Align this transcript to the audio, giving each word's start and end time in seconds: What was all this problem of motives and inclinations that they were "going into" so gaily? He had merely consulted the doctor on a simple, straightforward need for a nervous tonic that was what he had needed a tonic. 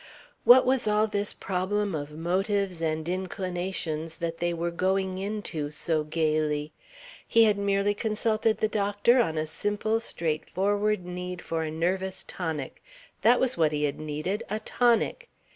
What 0.45 0.65
was 0.65 0.87
all 0.87 1.05
this 1.05 1.31
problem 1.31 1.93
of 1.93 2.11
motives 2.17 2.81
and 2.81 3.07
inclinations 3.07 4.17
that 4.17 4.39
they 4.39 4.51
were 4.51 4.71
"going 4.71 5.19
into" 5.19 5.69
so 5.69 6.03
gaily? 6.03 6.73
He 7.27 7.43
had 7.43 7.59
merely 7.59 7.93
consulted 7.93 8.57
the 8.57 8.67
doctor 8.67 9.19
on 9.19 9.37
a 9.37 9.45
simple, 9.45 9.99
straightforward 9.99 11.05
need 11.05 11.43
for 11.43 11.61
a 11.61 11.69
nervous 11.69 12.25
tonic 12.27 12.81
that 13.21 13.39
was 13.39 13.57
what 13.57 13.71
he 13.71 13.83
had 13.83 13.99
needed 13.99 14.41
a 14.49 14.59
tonic. 14.61 15.29